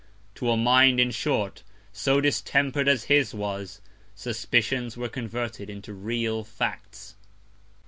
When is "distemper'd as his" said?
2.19-3.35